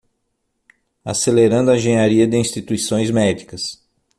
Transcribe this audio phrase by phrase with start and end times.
[1.05, 3.79] Acelerando a engenharia de instituições médicas